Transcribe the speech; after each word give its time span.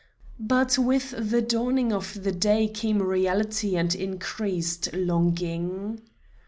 But 0.39 0.79
with 0.79 1.11
the 1.29 1.43
dawning 1.43 1.93
of 1.93 2.23
the 2.23 2.31
day 2.31 2.67
came 2.67 3.03
reality 3.03 3.75
and 3.75 3.93
increased 3.93 4.91
longing. 4.93 6.01